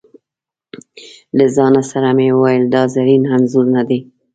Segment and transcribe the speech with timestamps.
[1.37, 3.99] له ځانه سره مې وویل: دا زرین انځور نه دی.